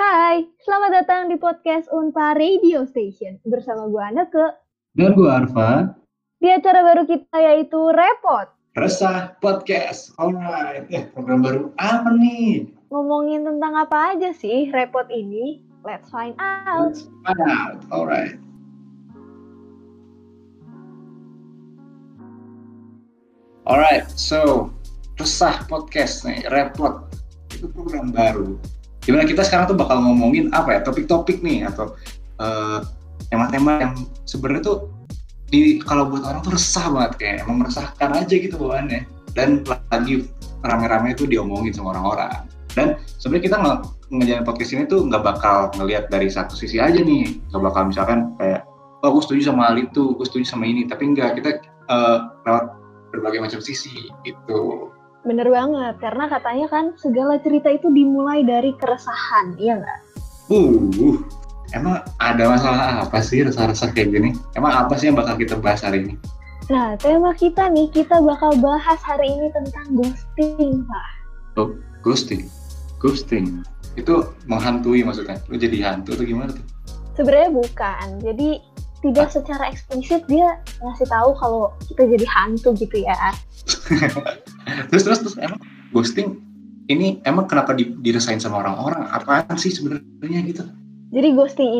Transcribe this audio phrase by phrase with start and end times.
[0.00, 4.56] Hai, selamat datang di podcast Unpa Radio Station bersama gue Anake
[4.96, 5.92] Dan gue Arfa.
[6.40, 8.48] di acara baru kita yaitu Repot.
[8.80, 10.16] Resah Podcast.
[10.16, 10.88] Alright.
[10.88, 12.72] Eh, program baru apa nih?
[12.88, 15.60] Ngomongin tentang apa aja sih Repot ini?
[15.84, 16.96] Let's find out.
[16.96, 17.84] Let's find out.
[17.92, 18.40] Alright.
[23.68, 24.72] Alright, so
[25.20, 27.04] Resah Podcast nih, Repot.
[27.52, 28.56] Itu program baru.
[29.00, 31.96] Gimana kita sekarang tuh bakal ngomongin apa ya, topik-topik nih, atau
[32.40, 32.78] eh,
[33.32, 33.94] tema-tema yang
[34.28, 34.78] sebenarnya tuh
[35.50, 39.02] di kalau buat orang tuh resah banget kayak emang meresahkan aja gitu bawaannya.
[39.34, 40.26] Dan lagi
[40.62, 42.46] rame-rame itu diomongin sama orang-orang.
[42.74, 43.78] Dan sebenarnya kita nggak
[44.10, 47.38] ngejalan podcast ini tuh nggak bakal ngelihat dari satu sisi aja nih.
[47.50, 48.62] Nggak bakal misalkan kayak
[49.00, 50.86] oh gue setuju sama hal itu gue setuju sama ini.
[50.86, 52.64] Tapi enggak kita eh, lewat
[53.10, 54.89] berbagai macam sisi gitu
[55.20, 60.00] Bener banget, karena katanya kan segala cerita itu dimulai dari keresahan, iya nggak?
[60.50, 61.16] uh
[61.70, 64.30] emang ada masalah apa sih resah-resah kayak gini?
[64.58, 66.14] Emang apa sih yang bakal kita bahas hari ini?
[66.70, 71.08] Nah, tema kita nih, kita bakal bahas hari ini tentang ghosting, Pak.
[71.58, 72.46] oh, ghosting?
[73.02, 73.66] Ghosting?
[73.98, 75.42] Itu menghantui maksudnya?
[75.50, 76.66] Lu jadi hantu atau gimana tuh?
[77.18, 78.62] Sebenarnya bukan, jadi
[79.00, 83.16] tidak secara eksplisit dia ngasih tahu kalau kita jadi hantu gitu ya.
[84.90, 86.38] terus terus terus emang ghosting
[86.90, 90.64] ini emang kenapa di, dirasain sama orang-orang apaan sih sebenarnya gitu
[91.10, 91.70] Jadi ghosting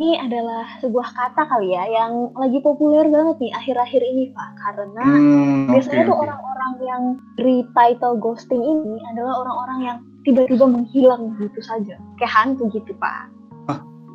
[0.00, 4.50] ini adalah sebuah kata kali ya yang lagi populer banget nih akhir-akhir ini Pak.
[4.64, 6.24] Karena hmm, biasanya tuh oke.
[6.24, 7.02] orang-orang yang
[7.36, 12.00] beri title ghosting ini adalah orang-orang yang tiba-tiba menghilang gitu saja.
[12.16, 13.28] Kayak hantu gitu Pak.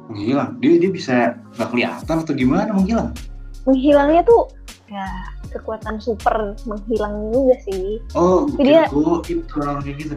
[0.09, 1.15] menghilang dia dia bisa
[1.55, 3.15] nggak kelihatan atau gimana menghilang
[3.63, 4.51] Menghilangnya tuh
[4.91, 5.07] ya
[5.53, 8.01] kekuatan super menghilang juga sih.
[8.13, 10.15] oh Tapi dia- itu orang kayak gitu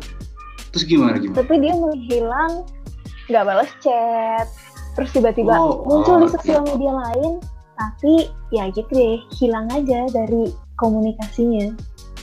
[0.73, 2.53] terus gimana gimana Tapi dia menghilang
[3.27, 4.47] nggak balas chat.
[4.93, 6.69] Terus tiba-tiba Oh, muncul di oh, sosial iya.
[6.71, 7.33] media lain.
[7.77, 8.13] Tapi
[8.49, 11.77] ya gitu deh, hilang aja dari komunikasinya.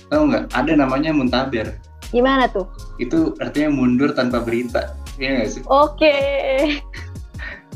[0.05, 1.73] tahu nggak ada namanya muntaber
[2.09, 2.69] Gimana tuh?
[2.95, 6.13] itu artinya mundur tanpa berita Iya nggak sih Oke,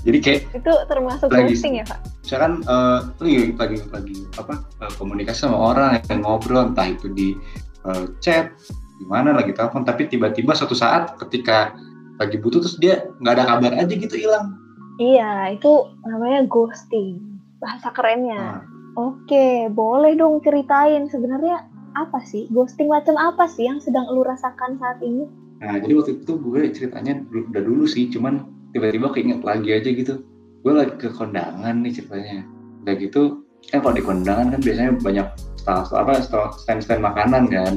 [0.01, 1.97] jadi kayak itu termasuk ghosting ya Pak?
[2.27, 7.07] Misalkan eh lu lagi lagi lagi apa eh, komunikasi sama orang yang ngobrol entah itu
[7.15, 7.39] di
[7.87, 8.51] eh, chat
[8.99, 11.71] gimana lagi telepon tapi tiba-tiba suatu saat ketika
[12.19, 14.59] lagi butuh terus dia nggak ada kabar aja gitu hilang
[14.97, 17.21] Iya, itu namanya ghosting.
[17.61, 18.41] Bahasa kerennya.
[18.57, 18.65] Nah,
[18.97, 24.77] Oke, boleh dong ceritain sebenarnya apa sih ghosting macam apa sih yang sedang lu rasakan
[24.77, 25.25] saat ini?
[25.57, 28.45] nah, jadi waktu itu gue ceritanya udah dulu sih cuman
[28.77, 30.13] tiba-tiba keinget lagi aja gitu
[30.63, 32.39] gue lagi ke kondangan nih ceritanya
[32.83, 33.21] udah gitu
[33.67, 35.27] kan kalau di kondangan kan biasanya banyak
[35.59, 37.73] stall apa stall stand stand makanan kan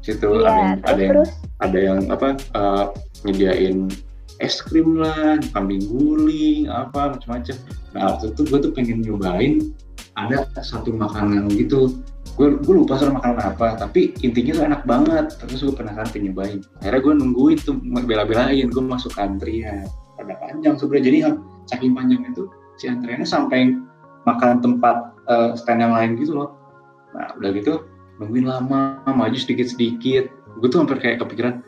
[0.00, 1.18] situ ada Iya, yang ada yang
[1.60, 2.84] ada yang apa eh,
[3.26, 3.90] nyediain
[4.36, 7.56] es krim lah, kambing guling, apa macam-macam.
[7.96, 9.72] Nah waktu itu gue tuh pengen nyobain
[10.16, 11.96] ada satu makanan gitu.
[12.36, 15.26] Gue gue lupa soal makanan apa, tapi intinya tuh enak banget.
[15.40, 16.60] Terus gue penasaran pengen nyobain.
[16.84, 19.88] Akhirnya gue nungguin tuh bela-belain, gue masuk antrian.
[20.26, 21.18] Pada panjang sebenarnya jadi
[21.70, 23.78] saking panjang itu si antriannya sampai
[24.26, 26.50] makan tempat eh, stand yang lain gitu loh.
[27.14, 27.86] Nah udah gitu
[28.18, 30.26] nungguin lama, maju sedikit-sedikit.
[30.58, 31.62] Gue tuh hampir kayak kepikiran,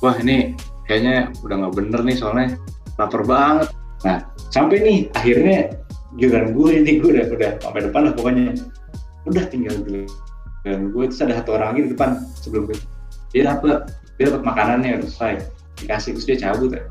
[0.00, 0.56] wah ini
[0.88, 2.56] kayaknya udah nggak bener nih soalnya
[2.96, 3.68] lapar banget.
[4.08, 5.76] Nah sampai nih akhirnya
[6.16, 8.56] giliran gue ini gue udah udah sampai depan lah pokoknya.
[9.28, 12.80] Udah tinggal giliran gue terus ada satu orang lagi di depan sebelum gue.
[13.36, 15.34] Dia dapet dia dapat makanannya udah selesai
[15.84, 16.82] dikasih terus dia cabut ya.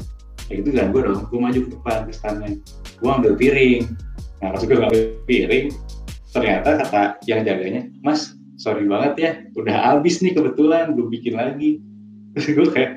[0.48, 2.52] Kayak gitu giliran gue dong, gue maju ke depan ke standnya.
[3.04, 3.84] Gue ambil piring.
[4.40, 5.66] Nah pas gue ngambil piring
[6.32, 11.82] ternyata kata yang jaganya, Mas sorry banget ya, udah habis nih kebetulan belum bikin lagi.
[12.38, 12.92] Terus gue kayak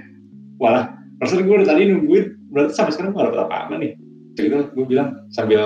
[0.61, 3.93] walah perasaan gue udah tadi nungguin berarti sampai sekarang gue dapet apa-apa nih
[4.35, 5.65] Terus gitu gue bilang sambil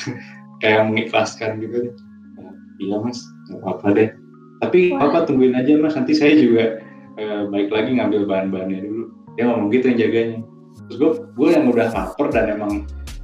[0.62, 4.08] kayak mengikhlaskan gitu "Eh, iya mas nggak apa-apa deh
[4.64, 5.12] tapi Wah.
[5.12, 6.80] apa tungguin aja mas nanti saya juga
[7.20, 9.04] eh, balik lagi ngambil bahan-bahannya dulu
[9.36, 10.38] dia ngomong gitu yang jaganya
[10.86, 12.72] terus gue gue yang udah lapar dan emang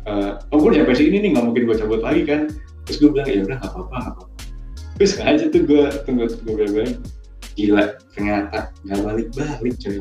[0.08, 2.40] eh, oh gue nyampe sini nih nggak mungkin gue cabut lagi kan.
[2.88, 4.34] Terus gue bilang ya udah nggak apa-apa nggak apa-apa.
[4.98, 6.92] Terus sengaja tuh gue tunggu gue bilang
[7.54, 7.84] gila
[8.16, 8.58] ternyata
[8.88, 9.98] nggak balik-balik coy.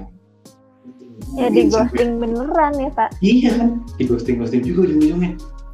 [1.37, 3.09] Ya di ghosting beneran ya Pak?
[3.21, 5.31] iya kan di ghosting ghosting juga ujung-ujungnya.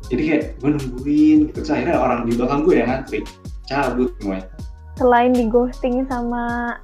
[0.08, 1.60] Jadi kayak gue nungguin gitu.
[1.64, 3.20] Terus akhirnya orang di belakang gue yang ngantri
[3.68, 4.48] cabut semuanya.
[4.98, 6.76] Selain di ghosting sama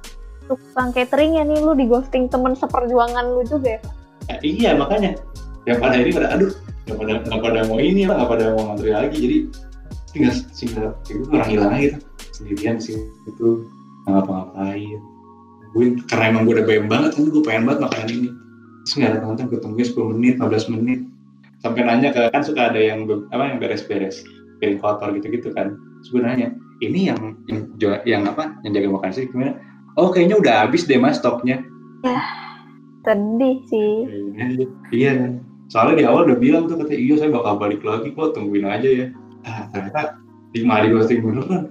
[0.44, 4.03] tukang catering ya nih lu di ghosting temen seperjuangan lu juga ya Pak?
[4.30, 5.18] Ya, iya makanya.
[5.64, 6.52] Yang pada ini pada aduh
[6.84, 9.16] nggak pada nggak pada mau ini lah nggak pada mau ngantri lagi.
[9.16, 9.38] Jadi
[10.12, 11.98] tinggal tinggal itu orang hilang gitu.
[12.34, 12.98] Sendirian sih
[13.28, 13.48] itu
[14.08, 15.00] ngapa-ngapain.
[15.74, 18.28] Gue karena emang gue udah bayang banget kan gue pengen banget makanan ini.
[18.84, 21.00] Terus nggak datang datang gue tungguin 10 menit 15 menit.
[21.64, 24.20] Sampai nanya ke kan suka ada yang apa yang beres-beres
[24.60, 25.72] piring kotor gitu-gitu kan.
[26.04, 26.44] Terus
[26.84, 27.60] ini yang yang,
[28.04, 29.24] yang apa yang jaga makan sih?
[29.32, 29.56] Gimana?
[29.96, 31.64] Oh kayaknya udah habis deh mas stoknya
[33.04, 33.92] sedih sih.
[34.90, 38.66] Iya, soalnya di awal udah bilang tuh katanya iya saya bakal balik lagi kok tungguin
[38.66, 39.06] aja ya.
[39.44, 40.18] Ah, ternyata
[40.56, 41.68] di di ghosting beneran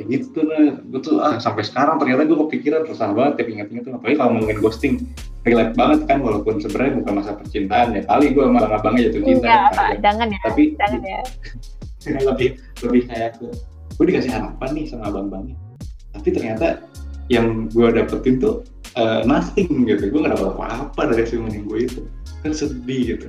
[0.00, 3.60] kayak gitu tuh nah gue tuh ah, sampai sekarang ternyata gue kepikiran resah banget ya
[3.60, 3.92] inget-inget tuh.
[4.00, 4.94] Apalagi kalau ngomongin ghosting
[5.42, 9.44] relate banget kan walaupun sebenarnya bukan masa percintaan ya kali gue sama abangnya jatuh cinta.
[9.44, 9.88] Enggak Pak.
[9.90, 9.96] ya.
[10.00, 11.20] jangan ya tapi jangan ya.
[12.02, 12.48] Lebih
[12.82, 13.46] lebih kayak ke
[13.94, 15.54] gue dikasih harapan nih sama abang-abangnya.
[16.10, 16.82] Tapi ternyata
[17.30, 18.66] yang gue dapetin tuh
[18.96, 22.00] eh, nothing gitu gue gak dapet apa-apa dari yang gue itu
[22.42, 23.26] kan sedih gitu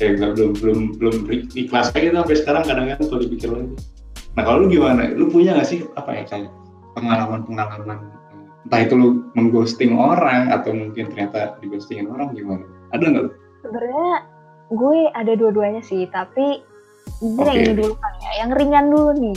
[0.00, 1.16] kayak gak, belum belum belum
[1.52, 3.74] ikhlas aja gitu sampai sekarang kadang-kadang kalau dipikir lagi
[4.32, 6.50] nah kalau lu gimana lu punya gak sih apa ya kayak
[6.96, 8.00] pengalaman-pengalaman
[8.62, 13.30] entah itu lu mengghosting orang atau mungkin ternyata dighostingin orang gimana ada nggak lu?
[13.66, 14.10] sebenarnya
[14.72, 16.62] gue ada dua-duanya sih tapi
[17.20, 17.64] ini yang Oke.
[17.66, 19.36] ini dulu kan ya yang ringan dulu nih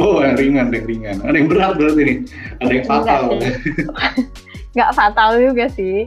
[0.00, 1.20] Oh yang ringan, yang ringan.
[1.20, 2.18] Ada yang berat berarti nih.
[2.64, 3.22] Ada yang fatal.
[4.72, 6.04] Nggak fatal juga sih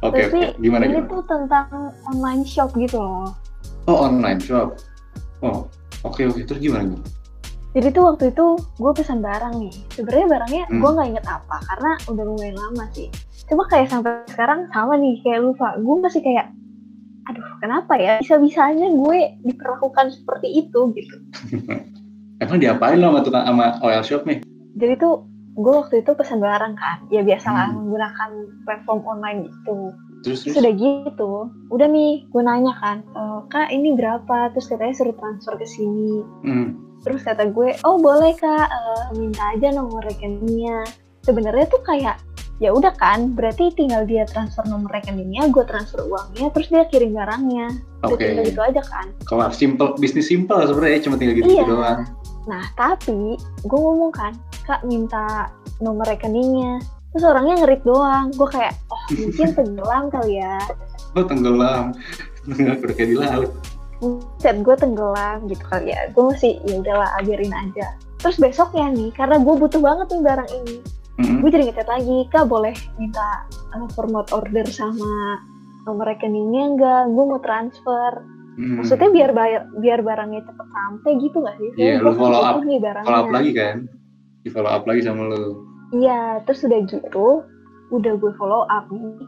[0.00, 0.58] Oke, tapi oke.
[0.58, 1.08] Gimana ini gimana?
[1.08, 1.66] tuh tentang
[2.04, 3.32] online shop gitu loh
[3.82, 4.78] Oh, online shop.
[5.40, 5.66] Oh,
[6.02, 6.40] oke oke.
[6.40, 6.92] Terus gimana?
[6.92, 7.02] Bang?
[7.72, 10.76] jadi tuh waktu itu gue pesan barang nih sebenarnya barangnya Hmm.
[10.76, 13.08] gue nggak inget apa karena udah lumayan lama sih
[13.42, 16.52] cuma kayak sampai sekarang sama nih kayak lupa gue masih kayak
[17.24, 21.16] aduh kenapa ya bisa bisanya gue diperlakukan seperti itu gitu
[22.42, 24.44] Emang diapain lo sama tukang sama oil shop nih?
[24.74, 27.76] jadi tuh gue waktu itu pesan barang kan ya biasalah Hmm.
[27.84, 28.30] menggunakan
[28.64, 31.32] platform online gitu Terus Terus udah gitu,
[31.66, 33.20] udah nih gue nanya kan, "E,
[33.50, 34.54] kak ini berapa?
[34.54, 36.22] Terus katanya suruh transfer ke sini.
[36.46, 36.78] Hmm.
[37.02, 40.86] Terus kata gue, oh boleh kak, eh, minta aja nomor rekeningnya.
[41.26, 42.22] Sebenarnya tuh kayak
[42.62, 47.18] ya udah kan, berarti tinggal dia transfer nomor rekeningnya, gue transfer uangnya, terus dia kirim
[47.18, 47.66] barangnya.
[48.06, 48.22] Oke.
[48.22, 49.10] tinggal gitu aja kan.
[49.26, 51.66] Kelar simple, bisnis simple sebenarnya cuma tinggal gitu Iya.
[51.66, 52.00] doang.
[52.46, 54.32] Nah tapi gue ngomong kan,
[54.66, 56.82] kak minta nomor rekeningnya.
[57.12, 58.32] Terus orangnya ngerit doang.
[58.34, 60.56] Gue kayak, oh mungkin tenggelam kali ya.
[61.12, 61.92] Oh tenggelam.
[62.48, 63.52] Tenggelam kayak di laut.
[64.42, 69.14] set gue tenggelam gitu kali ya gue masih ya udahlah biarin aja terus besoknya nih
[69.14, 70.76] karena gue butuh banget nih barang ini
[71.20, 71.44] Hmm.
[71.44, 73.44] gue jadi ngechat lagi kak boleh minta
[73.76, 75.44] uh, format order sama
[75.84, 78.76] nomor rekeningnya enggak gue mau transfer Hmm.
[78.76, 82.78] maksudnya biar bayar biar barangnya cepet sampai gitu gak sih Iya, lu follow up- nih
[82.78, 83.76] barangnya Follow up lagi kan?
[84.38, 85.42] Di follow up lagi sama lo.
[85.90, 87.26] iya terus udah gitu
[87.90, 89.24] udah gue follow up nih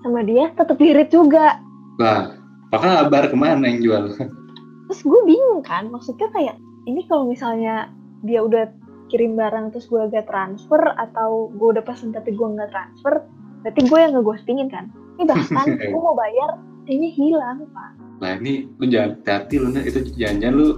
[0.00, 1.60] sama dia tetep dirit juga
[1.94, 2.32] Lah,
[2.68, 4.02] apa kabar ke mana yang jual?
[4.86, 8.68] terus gue bingung kan maksudnya kayak ini kalau misalnya dia udah
[9.06, 13.20] kirim barang terus gue agak transfer atau gue udah pesen tapi gue nggak transfer
[13.60, 17.92] berarti gue yang ngeghostingin kan ini bahkan gue mau bayar kayaknya hilang pak
[18.22, 20.68] Nah ini lu jangan hati lu itu jangan-jangan lu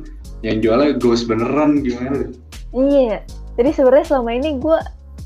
[0.40, 2.32] yang jualnya ghost beneran gimana?
[2.74, 3.22] iya
[3.54, 4.78] jadi sebenarnya selama ini gue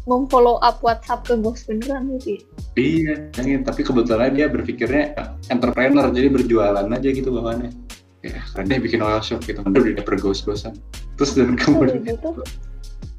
[0.04, 2.42] memfollow up WhatsApp ke ghost beneran sih
[2.78, 3.66] Iya, jangan.
[3.66, 5.10] Tapi kebetulan dia berpikirnya
[5.50, 7.74] entrepreneur, jadi berjualan aja gitu bawaannya.
[8.22, 9.66] Ya, keren deh bikin oil shop gitu.
[9.66, 10.78] Udah udah bergos-gosan.
[11.18, 12.30] Terus dan udah kemudian gitu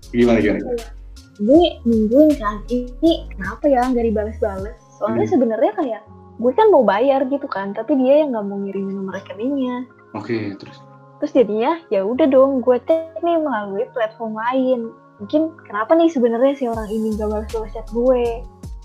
[0.10, 0.74] gimana gimana?
[1.40, 5.32] gue nungguin kan ini kenapa ya nggak dibales-bales soalnya Hmm.
[5.32, 6.02] sebenarnya kayak
[6.40, 9.84] gue kan mau bayar gitu kan tapi dia yang nggak mau ngirimin nomor rekeningnya.
[10.16, 10.80] Oke, terus?
[11.20, 14.80] Terus jadinya ya udah dong gue cek nih melalui platform lain.
[15.20, 18.24] Mungkin kenapa nih sebenarnya si orang ini gak balas balas chat gue?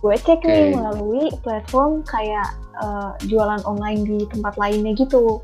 [0.02, 0.74] Gue cek nih Oke.
[0.74, 5.38] melalui platform kayak eh, jualan online di tempat lainnya gitu.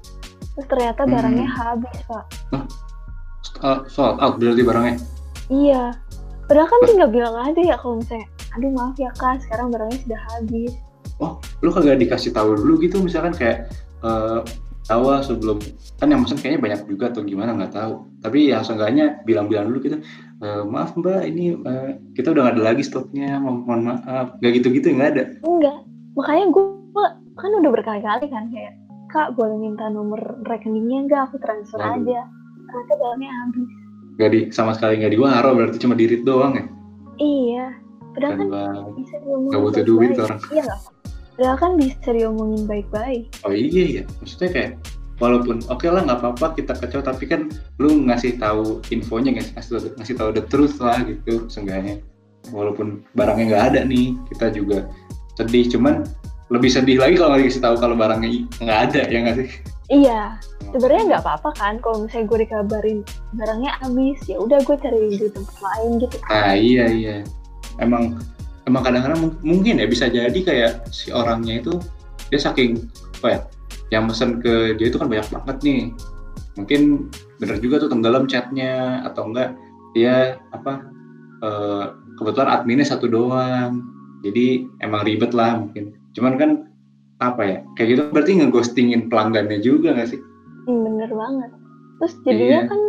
[0.58, 1.14] Terus ternyata Hmm.
[1.14, 2.25] barangnya habis pak.
[3.61, 4.96] Uh, sold out berarti barangnya.
[5.46, 5.94] iya.
[6.50, 10.20] Padahal kan tinggal bilang aja ya kalau misalnya aduh maaf ya kak sekarang barangnya sudah
[10.35, 10.75] habis
[11.60, 13.68] Lu kagak dikasih tahu dulu gitu misalkan kayak
[14.00, 14.40] uh,
[14.88, 15.60] tahu ah sebelum
[16.00, 18.08] kan yang mesen kayaknya banyak juga tuh gimana nggak tahu.
[18.24, 20.00] Tapi ya seenggaknya bilang-bilang dulu gitu.
[20.40, 24.52] "Eh, maaf mbak ini eh, kita udah nggak ada lagi stoknya mo- mohon maaf nggak
[24.56, 25.76] gitu-gitu nggak ada enggak
[26.16, 27.04] makanya gue
[27.36, 28.72] kan udah berkali-kali kan kayak
[29.12, 31.92] kak boleh minta nomor rekeningnya enggak aku transfer Waduh.
[32.08, 32.20] aja
[32.72, 33.68] ternyata barangnya habis
[34.16, 36.64] nggak di sama sekali nggak diwaro berarti cuma dirit doang ya
[37.20, 37.64] Iya,
[38.16, 38.48] padahal kan
[38.96, 40.40] bisa diomongin Nggak butuh duit orang.
[40.48, 40.80] Iya nggak?
[41.40, 43.32] Padahal kan bisa diomongin baik-baik.
[43.49, 44.02] oh iya iya.
[44.20, 44.70] Maksudnya kayak
[45.25, 47.49] walaupun oke lah nggak apa-apa kita kecewa tapi kan
[47.80, 52.04] lu ngasih tahu infonya ngasih ngasih, ngasih tahu the truth lah gitu seenggaknya.
[52.52, 54.85] Walaupun barangnya nggak ada nih kita juga
[55.40, 55.64] sedih.
[55.73, 56.04] Cuman
[56.52, 59.49] lebih sedih lagi kalau nggak dikasih tahu kalau barangnya nggak ada ya nggak sih?
[59.88, 60.37] Iya,
[60.76, 62.99] sebenarnya nggak apa-apa kan kalau misalnya gue dikabarin
[63.32, 66.16] barangnya habis, ya udah gue cari di tempat lain gitu.
[66.28, 67.16] Nah iya iya.
[67.80, 68.20] Emang
[68.70, 71.74] emang kadang-kadang mung- mungkin ya bisa jadi kayak si orangnya itu
[72.30, 72.86] dia saking
[73.18, 73.40] apa ya
[73.90, 75.82] yang mesen ke dia itu kan banyak banget nih.
[76.54, 77.10] Mungkin
[77.42, 79.58] bener juga tuh tenggelam chatnya atau enggak
[79.92, 80.86] dia apa
[81.42, 81.84] eh,
[82.14, 83.82] kebetulan adminnya satu doang.
[84.22, 85.90] Jadi emang ribet lah mungkin.
[86.14, 86.50] Cuman kan
[87.20, 90.20] apa ya kayak gitu berarti ngeghostingin pelanggannya juga nggak sih?
[90.64, 91.50] Hmm, bener banget.
[91.98, 92.70] Terus jadinya Iya.
[92.70, 92.80] kan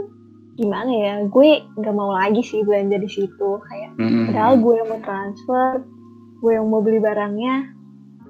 [0.62, 1.50] gimana ya gue
[1.82, 4.30] nggak mau lagi sih belanja di situ kayak Mm-mm.
[4.30, 5.82] padahal gue yang mau transfer
[6.38, 7.74] gue yang mau beli barangnya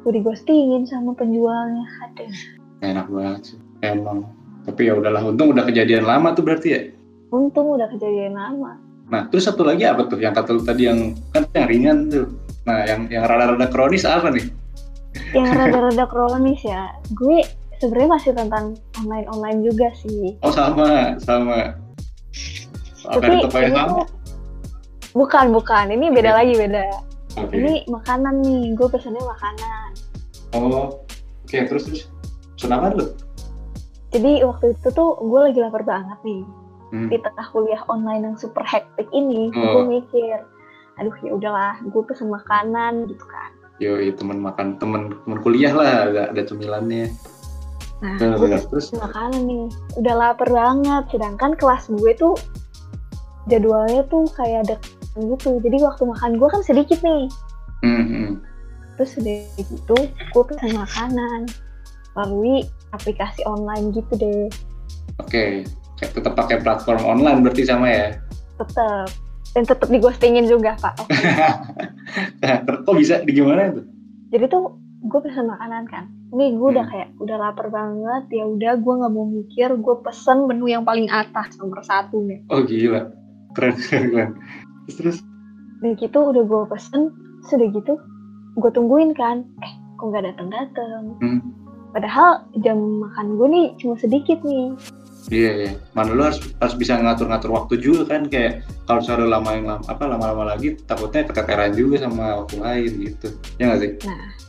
[0.08, 4.26] gue digostingin sama penjualnya aduh enak banget sih emang.
[4.62, 6.82] Tapi ya udahlah untung udah kejadian lama tuh berarti ya?
[7.34, 8.78] Untung udah kejadian lama.
[9.10, 10.22] Nah terus satu lagi apa tuh?
[10.22, 12.28] Yang kata lu tadi yang kan yang ringan tuh.
[12.70, 14.46] Nah yang yang rada-rada kronis apa nih?
[15.34, 17.42] Yang rada-rada kronis ya gue
[17.82, 20.38] sebenarnya masih tentang online online juga sih.
[20.46, 21.74] Oh sama sama
[23.02, 24.06] tapi ini tuh
[25.18, 25.86] bukan bukan.
[25.92, 26.38] Ini beda Oke.
[26.40, 26.84] lagi beda.
[27.42, 27.54] Oke.
[27.58, 28.64] Ini makanan nih.
[28.78, 29.90] Gue pesennya makanan.
[30.56, 31.00] Oh
[31.44, 31.58] oke.
[31.68, 32.02] Terus terus.
[32.56, 33.10] Senang lu
[34.12, 36.44] jadi waktu itu tuh gue lagi lapar banget nih.
[36.92, 37.08] Hmm.
[37.08, 39.80] di tengah kuliah online yang super hektik ini Oh.
[39.88, 40.44] gue mikir
[41.00, 41.80] aduh ya udahlah.
[41.88, 43.56] Gue pesen makanan gitu kan.
[43.80, 46.12] Yoi, temen makan temen temen kuliah lah.
[46.12, 47.08] Ada ada cemilannya
[48.02, 49.66] nah Terus, gue terus, makanan nih
[50.02, 51.04] udah lapar banget.
[51.14, 52.34] Sedangkan kelas gue tuh
[53.46, 54.76] jadwalnya tuh kayak ada
[55.18, 55.62] gitu.
[55.62, 57.30] Jadi waktu makan gue kan sedikit nih.
[57.82, 58.32] Hmm, hmm.
[58.94, 61.42] terus udah gitu gue pesen makanan.
[62.18, 64.50] Melalui aplikasi online gitu deh.
[65.22, 65.66] Oke.
[66.02, 68.08] Kayak tetap pakai platform online berarti sama ya?
[68.58, 69.10] Tetep.
[69.52, 70.98] Dan tetep digostingin juga pak.
[71.06, 71.14] Oke.
[72.44, 73.24] Nah, kok bisa?
[73.24, 73.88] Di gimana itu?
[74.36, 76.06] Jadi tuh gue pesen makanan kan.
[76.32, 76.94] Ini gue udah Hmm.
[76.94, 78.24] kayak udah lapar banget.
[78.30, 79.70] Ya udah gue nggak mau mikir.
[79.76, 82.40] Gue pesen menu yang paling atas nomor satu nih.
[82.48, 83.10] Oh gila.
[83.52, 84.32] Keren keren, keren.
[84.86, 85.18] terus terus?
[85.82, 87.10] Dan gitu udah gue pesen.
[87.44, 87.98] Sudah gitu
[88.54, 89.42] gue tungguin kan.
[89.60, 91.40] Eh kok nggak datang datang Hmm.
[91.92, 94.74] padahal jam makan gue nih cuma sedikit nih
[95.28, 95.72] Iya, iya.
[95.92, 99.66] Mana lu harus harus bisa ngatur-ngatur waktu juga kan kayak kalau misalnya lu lama yang
[99.68, 103.28] lama apa lama-lama lagi takutnya keteteran juga sama waktu lain gitu.
[103.58, 103.92] Ya nggak sih?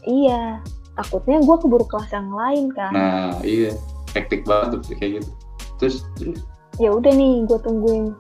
[0.02, 0.59] iya
[0.93, 3.71] takutnya gue keburu kelas yang lain kan Nah, iya.
[4.12, 5.31] Hektik banget tuh kayak gitu.
[5.76, 6.41] Terus terus
[6.76, 8.17] ya udah nih gue tungguin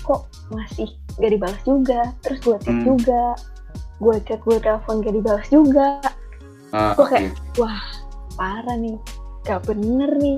[0.00, 2.84] kok masih gak dibalas juga terus gue cek Hmm.
[2.84, 3.22] juga
[3.96, 5.88] gue cek gue telepon gak dibalas juga
[6.70, 7.80] ah, Gua kayak- oke.
[8.34, 8.98] parah nih
[9.42, 10.36] gak bener nih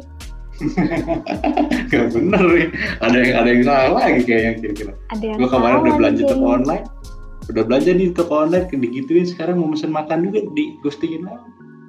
[1.91, 2.69] Gak bener nih.
[3.01, 4.93] Ada yang ada yang salah lagi kayaknya kira-kira.
[5.11, 6.85] ada yang Gua kemarin udah belanja toko online.
[7.47, 11.47] Udah belanja nih toko online digituin sekarang mau mesen makan juga di ghostingin lagi.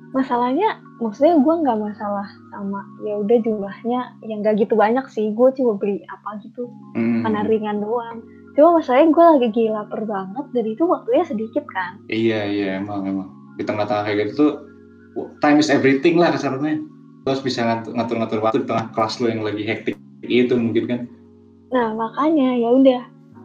[0.08, 5.52] masalahnya maksudnya gue nggak masalah sama ya udah jumlahnya yang gak gitu banyak sih gue
[5.54, 7.22] cuma beli apa gitu Hmm.
[7.22, 8.24] karena ringan doang
[8.56, 13.04] cuma masalahnya gue lagi gila lapar banget dan itu waktunya sedikit kan Iya iya emang
[13.04, 14.52] emang di tengah-tengah kayak gitu tuh
[15.38, 16.82] time is everything lah kasarnya.
[17.28, 20.84] Lo harus bisa ngatur- ngatur-ngatur waktu di tengah kelas lo yang lagi hektik itu mungkin
[20.88, 21.00] kan.
[21.68, 23.02] nah makanya ya udah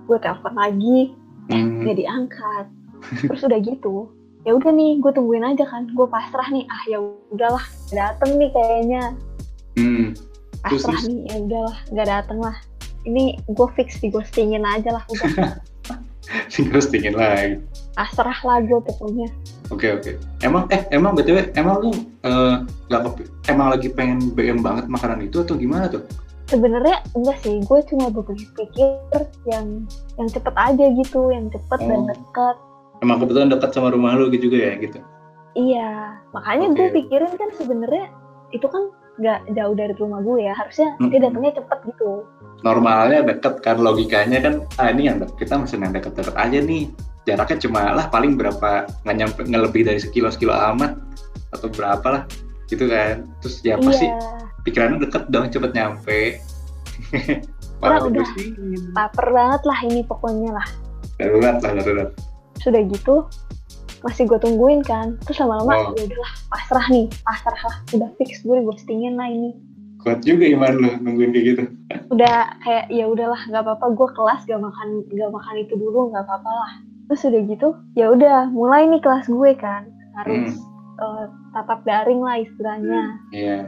[0.07, 1.11] gue telepon lagi
[1.51, 1.83] Hmm.
[1.83, 2.67] nggak diangkat
[3.21, 4.07] terus udah gitu
[4.43, 6.99] ya udah nih gue tungguin aja kan gue pasrah nih ah ya
[7.29, 9.03] udahlah dateng nih kayaknya
[9.75, 10.15] Hmm.
[10.63, 11.11] Terus, pasrah terus?
[11.11, 12.57] nih ya udahlah nggak dateng lah
[13.03, 15.59] ini gue fix di ghostingin aja lah udah
[16.71, 17.61] Ghostingin lagi.
[17.93, 19.29] pasrah lah gue pokoknya
[19.69, 20.21] Oke oke.
[20.39, 21.91] Emang eh emang btw emang lu
[22.21, 22.57] eh,
[22.87, 26.05] kepi- emang lagi pengen BM banget makanan itu atau gimana tuh?
[26.45, 28.93] sebenarnya enggak sih gue cuma berpikir
[29.49, 32.07] yang yang cepet aja gitu yang cepet dan Oh.
[32.07, 32.57] deket
[33.01, 35.01] Emang kebetulan dekat sama rumah lu gitu juga ya gitu.
[35.53, 36.77] iya makanya Oke.
[36.77, 38.13] gue pikirin kan sebenarnya
[38.51, 41.25] itu kan nggak jauh dari rumah gue ya harusnya dia Mm-mm.
[41.29, 42.11] datangnya cepet gitu
[42.63, 46.87] Normalnya deket kan logikanya kan ah ini yang deket, kita mesen yang deket-deket aja nih.
[47.27, 50.95] Jaraknya cuma lah paling berapa nggak nyampe nggak lebih dari sekilo sekilo amat
[51.51, 52.23] atau berapa lah
[52.71, 53.27] gitu kan.
[53.43, 54.15] Terus ya pasti iya
[54.63, 56.21] pikirannya deket dong cepet nyampe.
[57.83, 58.23] Malah udah.
[58.95, 60.67] lapar banget lah ini pokoknya lah
[61.19, 62.11] Darurat lah darurat.
[62.63, 63.27] sudah gitu
[64.03, 65.17] masih gue tungguin kan.
[65.27, 65.95] Terus lama-lama Oh.
[65.97, 67.77] ya udahlah pasrah nih pasrah lah.
[67.95, 69.55] Udah fix gue ghostingin lah ini.
[70.03, 71.63] Kuat juga iman lu nungguin kayak gitu.
[72.11, 76.27] udah kayak ya udahlah nggak apa-apa gue kelas gak makan gak makan itu dulu nggak
[76.27, 76.73] apa-apa lah.
[77.07, 79.87] Terus udah gitu ya udah mulai nih kelas gue kan.
[80.19, 80.59] Harus
[80.99, 83.17] eh, tatap daring lah istilahnya.
[83.31, 83.59] Iya.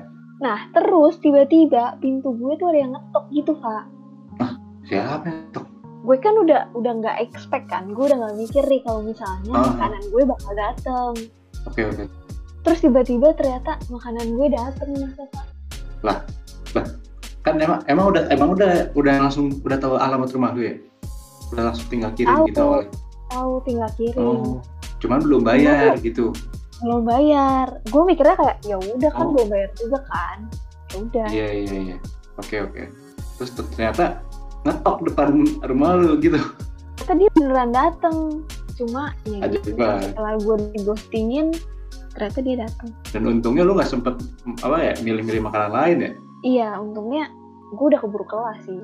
[0.43, 3.87] nah terus tiba-tiba pintu gue tuh ada yang ngetok gitu pak
[4.85, 5.64] Siapa yang tok?
[6.05, 9.73] Gue kan udah udah nggak expect kan gue udah nggak mikir nih kalau misalnya Ah.
[9.73, 11.15] makanan gue bakal dateng
[11.65, 12.05] Oke oke.
[12.61, 16.19] terus tiba-tiba ternyata makanan gue dateng masa pak
[17.43, 20.75] Kan emang emang udah emang udah udah langsung udah tahu alamat rumah lu ya?
[21.53, 22.49] Udah langsung tinggal kirim Tahu.
[22.49, 22.89] gitu awalnya.
[23.27, 24.57] tahu tinggal kirim Oh,
[24.97, 26.33] cuman belum bayar gitu.
[26.81, 29.31] belum bayar gue mikirnya kayak ya udah kan Oh.
[29.31, 30.39] belum bayar juga kan
[30.89, 31.97] ya udah Iya iya iya.
[32.37, 32.83] Oke oke.
[33.37, 34.25] Terus ter- ternyata
[34.65, 36.41] ngetok depan rumah lu gitu.
[37.05, 38.43] dia beneran dateng
[38.75, 40.01] cuma ya Aja gitu juga.
[40.03, 41.47] setelah gue di ghostingin
[42.17, 44.15] ternyata dia dateng Dan untungnya lu nggak sempet
[44.65, 46.11] apa ya milih-milih makanan lain ya.
[46.43, 47.29] iya untungnya
[47.77, 48.83] gue udah keburu kelas sih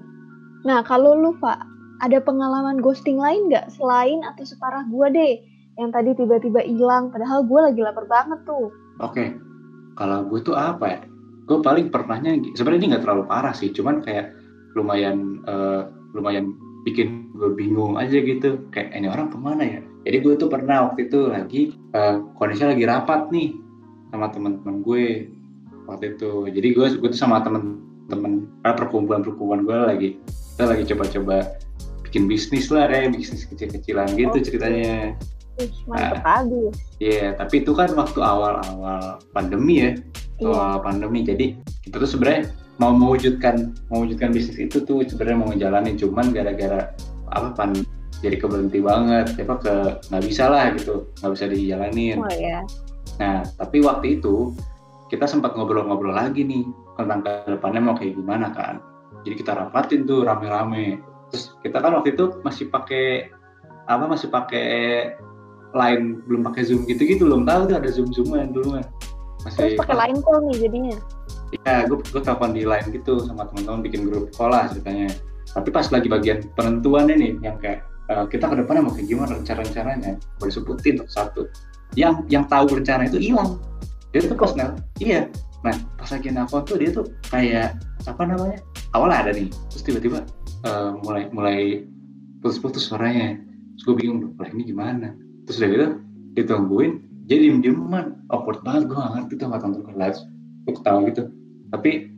[0.62, 1.58] nah kalau lu pak
[2.04, 5.34] ada pengalaman ghosting lain nggak selain atau separah gue deh
[5.80, 8.68] yang tadi tiba-tiba hilang padahal gue lagi lapar banget tuh
[9.00, 9.32] Oke.
[9.96, 11.00] Kalau gue tuh apa ya?
[11.48, 14.36] Gue paling pernahnya sebenarnya ini nggak terlalu parah sih, cuman kayak
[14.74, 15.82] lumayan eh,
[16.14, 18.60] lumayan bikin gue bingung aja gitu.
[18.72, 19.80] Kayak ini orang ke mana ya?
[20.08, 21.62] Jadi gue tuh pernah waktu itu lagi
[21.94, 23.48] eh, kondisinya lagi rapat nih
[24.10, 25.04] sama teman-teman gue
[25.86, 26.48] waktu itu.
[26.50, 30.10] Jadi gue gue tuh sama teman-teman eh, perkumpulan-perkumpulan gue lagi
[30.60, 31.36] kita lagi coba-coba
[32.04, 34.44] bikin bisnis lah kayak bisnis kecil-kecilan gitu Oke.
[34.44, 35.16] ceritanya.
[35.88, 39.92] Mantep habis Iya, tapi itu kan waktu awal-awal pandemi ya,
[40.40, 41.20] awal pandemi.
[41.24, 42.48] Jadi kita tuh sebenarnya
[42.80, 46.90] mau mewujudkan mewujudkan bisnis itu tuh sebenarnya mau ngejalanin, cuman gara-gara
[47.30, 47.70] apa pan
[48.24, 49.74] jadi keberhenti banget, apa ke
[50.08, 52.16] nggak bisa lah gitu, nggak bisa dijalanin.
[52.20, 52.64] oh ya
[53.20, 54.56] Nah, tapi waktu itu
[55.12, 56.64] kita sempat ngobrol-ngobrol lagi nih
[56.96, 58.80] tentang ke depannya mau kayak gimana kan.
[59.28, 61.04] Jadi kita rapatin tuh rame-rame.
[61.28, 63.28] Terus kita kan waktu itu masih pakai
[63.90, 64.70] apa masih pakai
[65.74, 68.86] line belum pakai zoom gitu-gitu belum tahu tuh ada zoom zooman dulu kan
[69.42, 70.96] terus masih pakai line call nih jadinya
[71.66, 75.10] ya gue gue telepon di line gitu sama teman-teman bikin grup sekolah ceritanya.
[75.50, 79.32] Tapi pas lagi bagian penentuannya nih yang kayak eh, kita ke depannya mau kayak gimana
[79.38, 81.50] rencana-rencananya boleh sebutin satu.
[81.98, 83.58] Yang yang tahu rencana itu hilang.
[84.14, 85.26] Dia tuh nel iya.
[85.66, 87.76] Nah pas lagi nelfon tuh dia tuh kayak
[88.08, 88.58] apa namanya
[88.96, 90.18] awalnya ada nih terus tiba-tiba
[90.66, 91.60] eh, mulai mulai
[92.38, 93.36] putus-putus suaranya.
[93.74, 95.12] Terus gue bingung dong ini gimana?
[95.50, 95.88] Terus udah gitu
[96.30, 96.92] ditungguin
[97.26, 99.50] dia diem dieman awkward banget gue gak ngerti tuh
[99.86, 100.18] ke live
[100.66, 101.22] gue ketawa gitu
[101.70, 102.10] tapi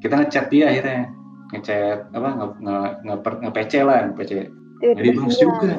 [0.00, 1.10] kita ngechat dia akhirnya.
[1.50, 4.32] Ngechat apa nge nge nge, nge PC lah nge PC
[4.80, 5.74] nggak dibalas juga.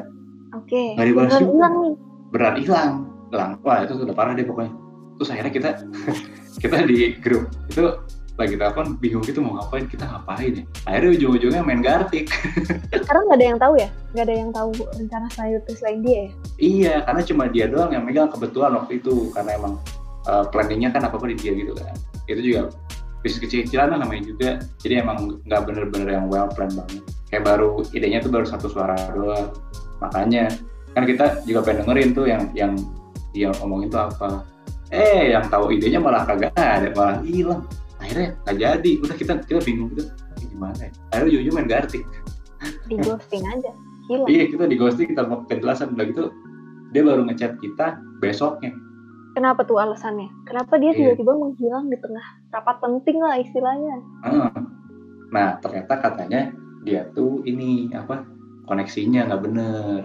[0.54, 0.84] Oke.
[0.96, 1.50] Nggak dibalas juga.
[1.50, 1.94] hilang nih.
[2.32, 2.92] Berat hilang.
[3.32, 4.72] Hilang wah itu sudah parah deh pokoknya.
[5.18, 5.70] Terus akhirnya kita
[6.64, 7.50] kita di grup.
[7.68, 7.98] Itu
[8.40, 10.64] lagi telepon bingung gitu mau ngapain kita ngapain ya?
[10.88, 12.32] Akhirnya ujung-ujungnya main gartik
[13.06, 13.90] sekarang nggak ada yang tahu ya?
[14.16, 16.30] Nggak ada yang tahu rencana selanjutnya selain dia ya?
[16.58, 19.30] Iya karena cuma dia doang yang megang kebetulan waktu itu.
[19.36, 19.74] Karena emang
[20.26, 21.94] uh, planningnya kan apa apa di dia gitu kan.
[22.26, 22.62] Itu juga
[23.22, 24.50] bisnis kecil-kecilan lah namanya juga.
[24.82, 27.02] Jadi emang nggak bener-bener yang well planned banget.
[27.30, 29.54] Kayak baru idenya tuh baru satu suara doang.
[30.02, 30.52] Makanya
[30.92, 32.74] kan kita juga pengen dengerin tuh yang yang
[33.32, 34.44] dia ngomongin tuh apa.
[34.92, 37.64] Eh yang tahu idenya malah kagak ada malah hilang.
[38.02, 38.92] Akhirnya nggak jadi.
[39.00, 40.10] Udah kita kita bingung gitu.
[40.42, 40.92] Ini gimana ya?
[41.16, 42.04] Akhirnya ujung-ujung main gartik
[42.92, 43.72] di ghosting aja.
[44.10, 44.28] Hilang.
[44.28, 46.24] Iya kita di ghosting kita mau penjelasan udah gitu
[46.92, 48.76] dia baru ngechat kita besoknya
[49.36, 50.30] kenapa tuh alasannya?
[50.48, 51.16] Kenapa dia Iya.
[51.16, 53.96] tiba-tiba menghilang di tengah rapat penting lah istilahnya?
[54.24, 54.52] Ah.
[55.32, 56.52] nah ternyata katanya
[56.84, 58.28] dia tuh ini apa
[58.68, 60.04] koneksinya nggak bener.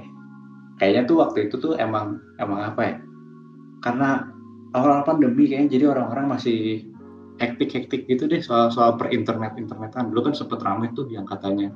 [0.78, 2.96] Kayaknya tuh waktu itu tuh emang emang apa ya?
[3.82, 4.30] Karena
[4.70, 6.86] awal pandemi kayaknya jadi orang-orang masih
[7.42, 11.68] hektik-hektik gitu deh soal soal per internet internetan dulu kan sempet ramai tuh yang katanya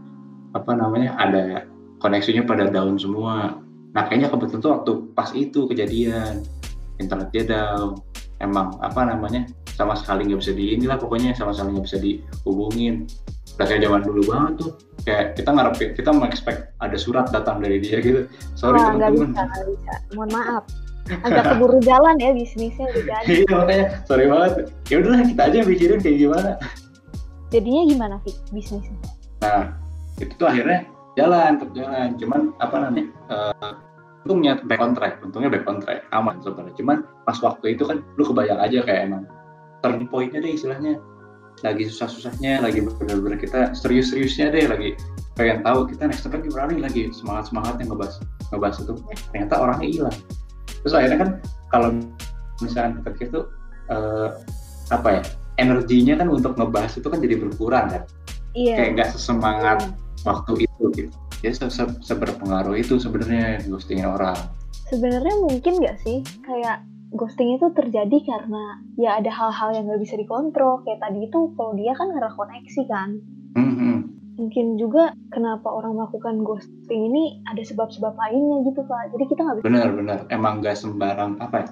[0.56, 1.66] apa namanya ada
[2.00, 3.60] koneksinya pada down semua.
[3.90, 6.46] Nah kayaknya kebetulan tuh waktu pas itu kejadian
[7.00, 7.96] internet dia down
[8.40, 13.08] emang apa namanya sama sekali nggak bisa di inilah pokoknya sama sekali nggak bisa dihubungin.
[13.56, 14.70] Udah kayak zaman dulu banget tuh
[15.04, 18.28] kayak kita ngarepin kita mau expect ada surat datang dari dia gitu.
[18.56, 19.64] Sorry wah nggak teman-teman.
[19.72, 20.64] bisa mohon maaf.
[21.26, 23.24] Agak keburu jalan ya bisnisnya jadi.
[23.24, 24.52] Iya makanya sorry banget.
[24.92, 26.50] Ya udahlah kita aja mikirin kayak gimana.
[27.50, 28.98] Jadinya gimana sih bisnisnya?
[29.42, 29.74] Nah
[30.20, 30.86] itu tuh akhirnya
[31.18, 32.08] jalan tetap jalan.
[32.20, 33.72] Cuman apa namanya eh,
[34.24, 36.04] untungnya back on track untungnya back on track.
[36.12, 36.74] Aman sebenarnya.
[36.76, 39.24] Cuman pas waktu itu kan lu kebayang aja kayak emang
[39.80, 41.00] turning pointnya deh istilahnya.
[41.60, 44.96] Lagi susah-susahnya lagi bener-bener kita serius-seriusnya deh lagi
[45.36, 48.16] pengen tahu kita next step gimana nih lagi semangat-semangatnya ngebahas
[48.52, 48.92] ngebahas itu.
[49.32, 50.16] Ternyata orangnya hilang.
[50.80, 51.30] Terus akhirnya kan
[51.68, 51.88] kalau
[52.60, 53.44] misalnya kita pikir tuh
[53.88, 54.28] eh,
[54.92, 55.22] apa ya
[55.60, 58.02] energinya kan untuk ngebahas itu kan jadi berkurang kan.
[58.56, 58.74] Iya.
[58.76, 59.78] Kayak nggak sesemangat
[60.24, 64.36] waktu itu gitu ya se se seberpengaruh itu sebenarnya ghostingin orang.
[64.88, 66.20] Sebenarnya mungkin nggak sih?
[66.44, 70.82] Kayak ghosting itu terjadi karena ya ada hal-hal yang nggak bisa dikontrol.
[70.86, 73.10] Kayak tadi itu kalau dia kan karena koneksi kan.
[73.50, 73.96] Mhm.
[74.40, 79.56] mungkin juga kenapa orang melakukan ghosting ini ada sebab-sebab lainnya gitu pak jadi kita nggak
[79.60, 81.68] bisa benar-benar emang nggak sembarang apa ya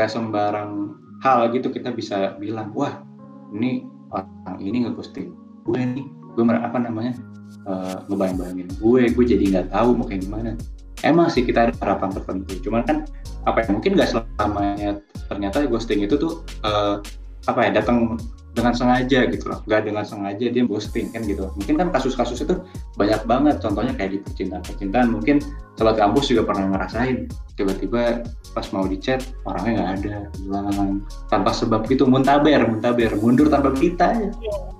[0.00, 3.04] nggak sembarang hal gitu kita bisa bilang wah
[3.52, 5.32] ini orang ini ngeghosting.
[5.66, 7.16] Gue nih gue apa namanya
[7.66, 10.50] eh, ngebayang-bayangin gue gue jadi nggak tahu mau kayak gimana.
[11.04, 12.96] Emang sih kita ada harapan tertentu cuman kan
[13.46, 14.98] apa ya mungkin nggak selamanya
[15.30, 16.98] ternyata ghosting itu tuh uh,
[17.46, 18.18] apa ya datang
[18.56, 19.60] dengan sengaja gitu loh.
[19.68, 21.52] Nggak dengan sengaja dia ghosting kan gitu.
[21.60, 22.56] Mungkin kan kasus-kasus itu
[22.96, 23.60] banyak banget.
[23.60, 25.44] Contohnya kayak di percintaan percintaan mungkin
[25.76, 27.28] sobat kampus juga pernah ngerasain.
[27.60, 28.24] Tiba-tiba
[28.56, 30.16] pas mau di chat orangnya nggak ada.
[30.40, 33.12] Hilang tanpa sebab gitu muntaber muntaber.
[33.20, 34.32] Mundur tanpa kita ya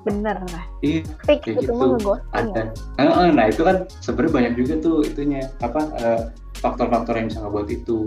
[0.06, 0.64] bener lah.
[0.80, 2.14] Iya fix itu gitu.
[2.30, 2.72] ada.
[2.96, 3.28] ya.
[3.34, 6.20] nah itu kan sebenarnya banyak juga tuh itunya apa uh,
[6.62, 8.06] faktor-faktor yang bisa ngebuat itu.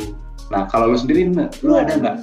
[0.50, 1.30] Nah kalau lu sendiri
[1.62, 1.86] lu yeah.
[1.86, 2.16] ada nggak?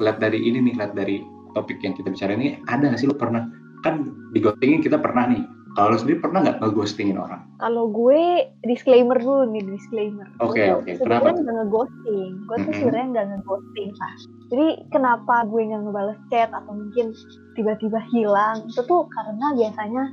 [0.00, 3.16] Lihat dari ini nih lihat dari topik yang kita bicara ini ada nggak sih lu
[3.16, 3.46] pernah
[3.80, 5.42] kan di ghostingin kita pernah nih
[5.78, 7.46] kalau sendiri pernah nggak ngeghostingin orang?
[7.62, 10.26] Kalau gue disclaimer dulu nih disclaimer.
[10.42, 10.82] Oke okay, oke.
[10.82, 10.94] Okay.
[10.98, 11.30] Kenapa?
[11.30, 12.30] Sebenarnya nggak ngeghosting.
[12.42, 14.14] Gue tuh sebenarnya nggak ngeghosting lah.
[14.50, 17.06] Jadi kenapa gue nggak ngebales chat atau mungkin
[17.54, 20.04] tiba-tiba hilang itu tuh karena biasanya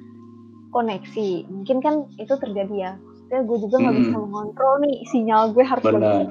[0.69, 1.29] koneksi.
[1.49, 2.91] Mungkin kan itu terjadi ya.
[3.01, 4.03] Maksudnya gue juga nggak hmm.
[4.05, 6.29] bisa mengontrol nih sinyal gue harus Benar.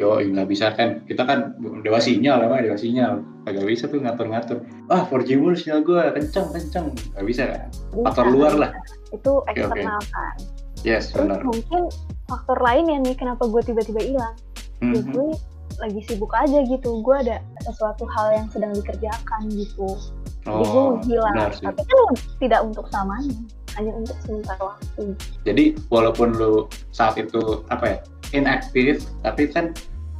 [0.00, 1.04] Yo nggak bisa kan.
[1.04, 3.20] Kita kan dewa sinyal apa dewa sinyal.
[3.44, 4.58] Agak bisa tuh ngatur-ngatur.
[4.88, 7.68] Ah 4G mulu sinyal gue kencang kencang nggak bisa kan?
[8.06, 8.72] Faktor luar lah.
[9.12, 10.16] itu eksternal okay, okay.
[10.16, 10.36] kan.
[10.82, 11.44] Yes Terus benar.
[11.44, 11.82] mungkin
[12.32, 14.36] faktor lain ya nih kenapa gue tiba-tiba hilang.
[14.80, 15.04] Mm -hmm.
[15.12, 15.28] gue
[15.78, 17.04] lagi sibuk aja gitu.
[17.04, 20.00] Gue ada sesuatu hal yang sedang dikerjakan gitu.
[20.48, 22.00] Oh, jadi gue hilang tapi kan
[22.42, 23.38] tidak untuk samanya
[23.78, 27.98] hanya untuk sementara waktu jadi walaupun lu saat itu apa ya
[28.32, 29.72] inaktif tapi kan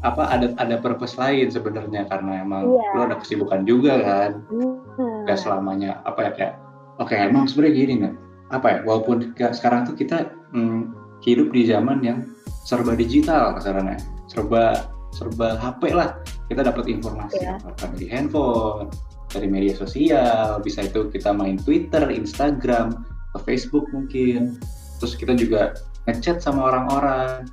[0.02, 2.94] apa ada ada purpose lain sebenarnya karena emang yeah.
[2.98, 5.30] lo ada kesibukan juga kan mm.
[5.30, 6.54] gak selamanya apa ya kayak
[6.98, 8.14] oke okay, emang sebenarnya gini nih
[8.50, 10.90] apa ya walaupun sekarang tuh kita mm,
[11.22, 12.26] hidup di zaman yang
[12.66, 16.18] serba digital kasarannya serba serba HP lah
[16.50, 17.62] kita dapat informasi yeah.
[17.62, 18.90] apa dari handphone
[19.30, 24.60] dari media sosial bisa itu kita main Twitter Instagram Facebook mungkin.
[25.00, 27.48] Terus kita juga ngechat sama orang-orang.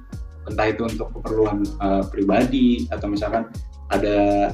[0.50, 3.46] Entah itu untuk keperluan uh, pribadi atau misalkan
[3.94, 4.50] ada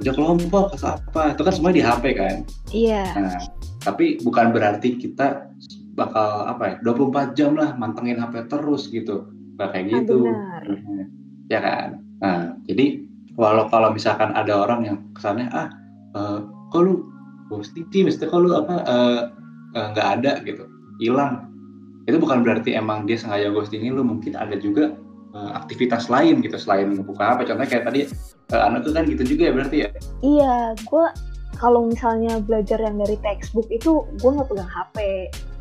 [0.00, 1.36] kerja kelompok atau apa.
[1.36, 2.36] Itu kan semua di HP kan?
[2.72, 3.04] Iya.
[3.14, 3.38] Nah
[3.84, 5.52] tapi bukan berarti kita
[5.94, 9.28] bakal apa ya 24 jam lah mantengin HP terus gitu.
[9.60, 10.18] Nggak kayak gitu.
[10.26, 10.62] nah,
[11.52, 11.88] ya kan?
[12.18, 13.04] Nah jadi
[13.36, 15.68] walau kalau misalkan ada orang yang kesannya ah
[16.14, 16.38] uh,
[16.70, 17.06] kok lu
[17.50, 19.20] ghosting sih mesti lu apa uh,
[19.74, 20.64] uh, ada gitu.
[21.02, 21.50] Hilang.
[22.04, 24.94] Itu bukan berarti emang dia sengaja ghostingin lu mungkin ada juga
[25.34, 28.00] uh, aktivitas lain gitu selain membuka HP contohnya kayak tadi
[28.54, 29.88] uh, anak tuh kan gitu juga ya berarti ya?
[30.22, 30.56] Iya
[30.86, 31.06] gue
[31.58, 34.96] kalau misalnya belajar yang dari textbook itu gue nggak pegang HP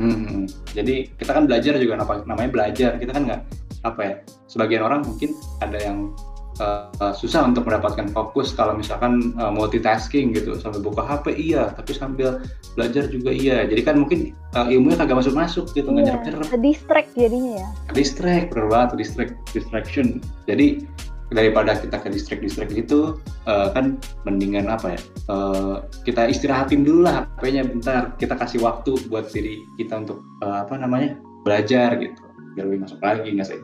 [0.02, 1.94] hmm, jadi kita kan belajar juga
[2.28, 2.98] namanya belajar.
[3.02, 3.42] Kita kan nggak
[3.84, 4.14] apa ya
[4.48, 6.16] sebagian orang mungkin ada yang
[6.60, 11.96] uh, susah untuk mendapatkan fokus kalau misalkan uh, multitasking gitu sambil buka HP iya tapi
[11.96, 13.66] sambil belajar juga iya.
[13.66, 17.54] Jadi kan mungkin uh, ilmunya kagak masuk masuk gitu nggak iya, nyerap nyerap distract jadinya
[17.62, 17.68] ya?
[17.94, 20.06] Distract bener banget distract distraction.
[20.46, 20.86] Jadi
[21.34, 23.18] daripada kita ke distrik distrik itu
[23.50, 25.00] uh, kan mendingan apa ya
[25.34, 28.02] uh, kita istirahatin dulu lah HP-nya bentar.
[28.22, 32.22] Kita kasih waktu buat diri kita untuk uh, apa namanya belajar gitu
[32.54, 33.62] biar lebih masuk lagi nggak sih?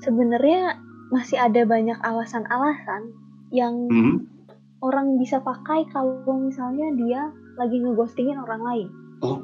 [0.00, 3.10] Sebenarnya masih ada banyak alasan-alasan
[3.50, 4.30] yang hmm.
[4.80, 7.20] orang bisa pakai kalau misalnya dia
[7.58, 8.88] lagi ngeghostingin orang lain.
[9.20, 9.42] Oh,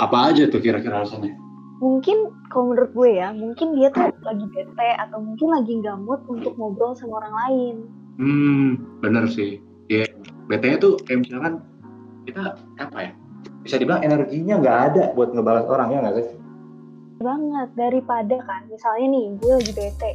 [0.00, 1.36] apa aja tuh kira-kira alasannya?
[1.84, 6.24] Mungkin kalau menurut gue ya, mungkin dia tuh lagi bete atau mungkin lagi nggak mood
[6.26, 7.76] untuk ngobrol sama orang lain.
[8.16, 8.68] Hmm,
[9.04, 9.60] bener sih.
[9.92, 10.10] Ya, yeah.
[10.48, 11.60] bete tuh kayak misalkan
[12.24, 13.12] kita apa ya?
[13.60, 16.36] Bisa dibilang energinya nggak ada buat ngebalas orang ya nggak sih?
[17.20, 20.12] Banget daripada kan, misalnya nih gue lagi bete,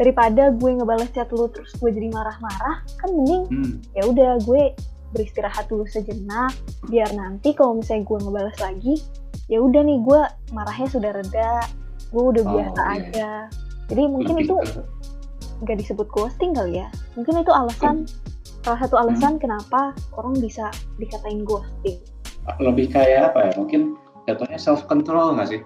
[0.00, 3.74] daripada gue ngebales chat lu terus gue jadi marah-marah kan mending hmm.
[3.92, 4.72] ya udah gue
[5.12, 6.56] beristirahat dulu sejenak
[6.88, 8.94] biar nanti kalau misalnya gue ngebales lagi
[9.52, 10.20] ya udah nih gue
[10.56, 11.52] marahnya sudah reda
[12.12, 12.92] gue udah oh, biasa iya.
[12.96, 13.30] aja
[13.92, 14.56] jadi mungkin Lebih itu
[15.62, 18.64] nggak disebut ghosting kali ya mungkin itu alasan hmm.
[18.64, 19.42] salah satu alasan hmm.
[19.44, 22.00] kenapa orang bisa dikatain ghosting
[22.58, 23.94] lebih kayak apa ya mungkin
[24.26, 25.60] jatuhnya self control nggak sih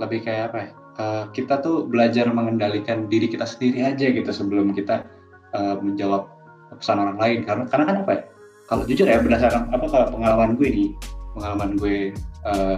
[0.00, 4.76] lebih kayak apa ya uh, kita tuh belajar mengendalikan diri kita sendiri aja gitu sebelum
[4.76, 5.08] kita
[5.56, 6.28] uh, menjawab
[6.76, 7.38] pesan orang lain.
[7.48, 8.22] Karena karena kan apa ya?
[8.68, 10.90] Kalau jujur ya berdasarkan apa kalau pengalaman gue nih
[11.34, 12.14] pengalaman gue
[12.46, 12.76] uh,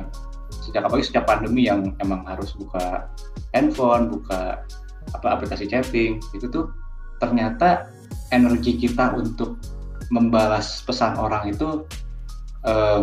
[0.64, 3.10] sejak apalagi sejak pandemi yang emang harus buka
[3.52, 4.64] handphone buka
[5.12, 6.72] apa aplikasi chatting itu tuh
[7.20, 7.92] ternyata
[8.32, 9.60] energi kita untuk
[10.08, 11.84] membalas pesan orang itu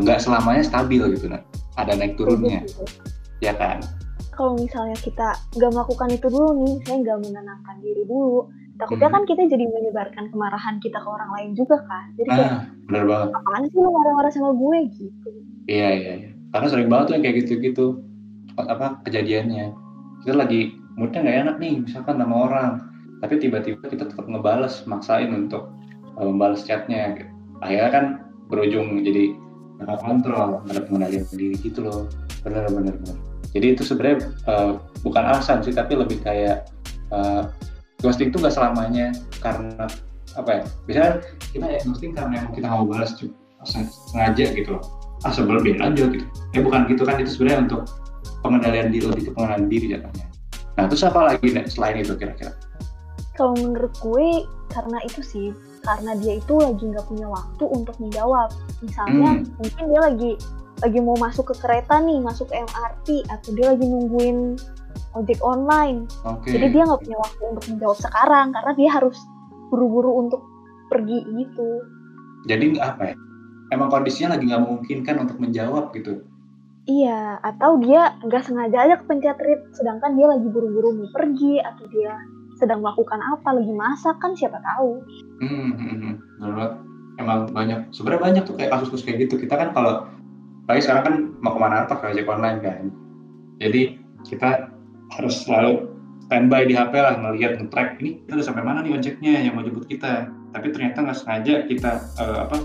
[0.02, 1.46] nggak uh, selamanya stabil gitu nah
[1.78, 2.66] ada naik turunnya.
[3.40, 3.86] Ya kan
[4.40, 8.48] kalau misalnya kita nggak melakukan itu dulu nih, saya nggak menenangkan diri dulu,
[8.80, 9.16] takutnya hmm.
[9.20, 12.16] kan kita jadi menyebarkan kemarahan kita ke orang lain juga kan.
[12.16, 13.28] Jadi kayak, ah, bener banget.
[13.36, 15.30] Apaan sih lu marah-marah sama gue gitu?
[15.68, 16.32] Iya iya iya.
[16.56, 17.86] Karena sering banget tuh yang kayak gitu-gitu
[18.56, 19.76] apa kejadiannya.
[20.24, 22.72] Kita lagi moodnya nggak enak nih, misalkan sama orang,
[23.20, 25.68] tapi tiba-tiba kita tetap ngebales, maksain untuk
[26.20, 27.32] uh, membalas chatnya gitu.
[27.60, 28.06] akhirnya kan
[28.52, 29.36] berujung jadi
[29.80, 32.08] nggak kontrol nggak ada pengendalian diri gitu loh
[32.44, 36.70] bener bener bener jadi itu sebenarnya uh, bukan alasan sih tapi lebih kayak
[37.10, 37.50] uh,
[38.00, 39.90] ghosting itu nggak selamanya karena
[40.38, 41.14] apa ya misalnya
[41.52, 43.12] kita ya ghosting karena emang kita nggak mau balas
[43.66, 44.84] sengaja gitu loh.
[45.28, 46.26] Ah sebelum biar aja gitu.
[46.56, 47.82] Eh bukan gitu kan itu sebenarnya untuk
[48.40, 50.26] pengendalian diri lebih ke pengendalian diri jatuhnya.
[50.80, 52.56] Nah terus apa lagi nih selain itu kira-kira?
[53.36, 55.48] Kalau menurut gue karena itu sih
[55.84, 58.50] karena dia itu lagi nggak punya waktu untuk menjawab.
[58.80, 59.60] Misalnya hmm.
[59.60, 60.32] mungkin dia lagi
[60.80, 64.56] lagi mau masuk ke kereta nih masuk ke MRT atau dia lagi nungguin
[65.18, 66.06] ojek online.
[66.24, 66.56] Okay.
[66.56, 69.18] jadi dia nggak punya waktu untuk menjawab sekarang karena dia harus
[69.70, 70.42] buru-buru untuk
[70.90, 71.70] pergi gitu.
[72.48, 73.16] Jadi apa ya?
[73.70, 76.26] Emang kondisinya lagi nggak memungkinkan untuk menjawab gitu?
[76.90, 81.86] Iya atau dia nggak sengaja aja kepencet read sedangkan dia lagi buru-buru mau pergi atau
[81.94, 82.18] dia
[82.58, 85.00] sedang melakukan apa lagi masak kan siapa tahu.
[85.40, 86.16] Hmm, hmm, hmm.
[87.20, 89.40] emang banyak sebenarnya banyak tuh kayak kasus-kasus kayak gitu.
[89.40, 90.10] Kita kan kalau
[90.70, 92.94] lagi sekarang kan mau ke mana apa ke ojek online kan.
[93.58, 94.70] Jadi kita
[95.18, 95.90] harus selalu
[96.30, 99.90] standby di HP lah melihat nge-track ini udah sampai mana nih ojeknya yang mau jemput
[99.90, 100.30] kita?
[100.30, 102.58] Tapi ternyata nggak sengaja kita uh, apa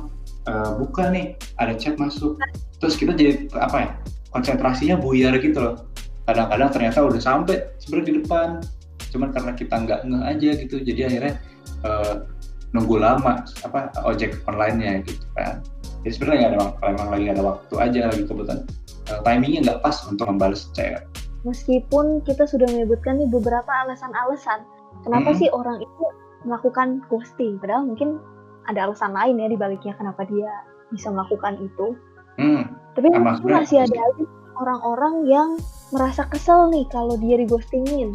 [0.53, 2.37] uh, buka nih ada chat masuk.
[2.77, 3.91] Terus kita jadi apa ya
[4.37, 5.89] konsentrasinya buyar gitu loh.
[6.29, 8.49] Kadang-kadang ternyata udah sampai sebenarnya di depan.
[9.17, 11.35] Cuman karena kita nggak nge aja gitu jadi akhirnya
[11.89, 12.15] uh,
[12.77, 15.63] nunggu lama apa ojek online-nya gitu kan
[16.05, 18.61] jadi sebenarnya nggak ada kalau emang lagi ada waktu aja lagi kebetulan
[19.09, 21.03] uh, timingnya nggak pas untuk membalas chat
[21.49, 24.61] meskipun kita sudah menyebutkan nih beberapa alasan-alasan
[25.03, 25.39] kenapa hmm.
[25.41, 26.05] sih orang itu
[26.45, 28.21] melakukan ghosting padahal mungkin
[28.69, 30.49] ada alasan lain ya di baliknya kenapa dia
[30.93, 31.97] bisa melakukan itu
[32.37, 32.63] hmm.
[32.93, 34.05] tapi mungkin masih ada
[34.61, 35.49] orang-orang yang
[35.91, 38.15] merasa kesel nih kalau dia ghostingin.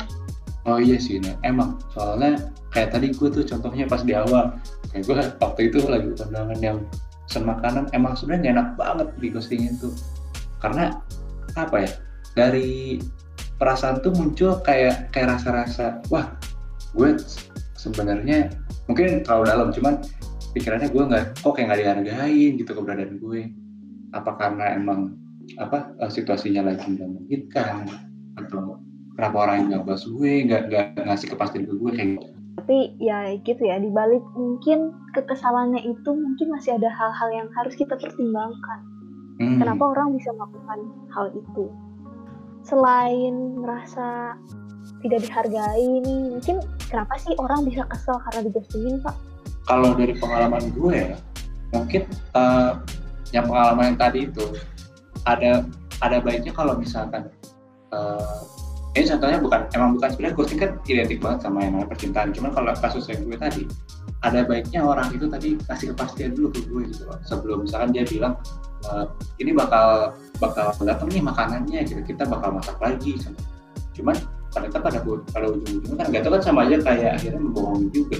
[0.63, 1.35] oh iya sih nah.
[1.43, 4.53] emang soalnya kayak tadi gue tuh contohnya pas di awal
[4.93, 6.77] kayak gue waktu itu lagi undangan yang
[7.29, 9.93] pesan makanan emang sebenarnya enak banget di ghostingin tuh
[10.59, 10.97] karena
[11.53, 11.91] apa ya
[12.33, 12.97] dari
[13.61, 16.33] perasaan tuh muncul kayak kayak rasa-rasa wah
[16.97, 17.21] gue
[17.77, 18.49] sebenarnya
[18.89, 20.01] mungkin terlalu dalam cuman
[20.53, 23.41] pikirannya gue nggak kok kayak nggak dihargain gitu keberadaan gue.
[24.11, 25.15] Apa karena emang
[25.61, 27.85] apa eh, situasinya lagi nggak memungkinkan
[28.41, 28.81] atau
[29.13, 32.27] kenapa orang nggak bahas gue nggak nggak ngasih kepastian ke gue kayak gitu?
[32.59, 37.99] Tapi ya gitu ya dibalik mungkin kekesalannya itu mungkin masih ada hal-hal yang harus kita
[37.99, 38.79] pertimbangkan
[39.43, 39.59] hmm.
[39.59, 40.79] kenapa orang bisa melakukan
[41.11, 41.67] hal itu
[42.63, 44.35] selain merasa
[44.99, 46.59] tidak dihargai ini mungkin
[46.91, 49.15] kenapa sih orang bisa kesel karena digostingin pak?
[49.69, 51.17] Kalau dari pengalaman gue ya,
[51.71, 52.01] mungkin
[52.33, 52.81] uh,
[53.31, 54.45] yang pengalaman yang tadi itu
[55.23, 55.63] ada
[56.01, 57.29] ada baiknya kalau misalkan
[57.93, 58.41] uh,
[58.97, 62.51] ini contohnya bukan emang bukan sebenarnya ghosting kan identik banget sama yang namanya percintaan cuman
[62.51, 63.63] kalau kasus yang gue tadi
[64.19, 67.19] ada baiknya orang itu tadi kasih kepastian dulu ke gue gitu loh.
[67.23, 68.35] Sebelum misalkan dia bilang
[68.91, 69.07] uh,
[69.39, 70.11] ini bakal
[70.43, 72.03] bakal datang nih makanannya gitu.
[72.03, 73.15] Kita bakal masak lagi.
[73.95, 74.15] Cuman
[74.51, 78.17] ternyata pada pada ujung-ujungnya kan gak tahu kan sama aja kayak akhirnya membohongi juga.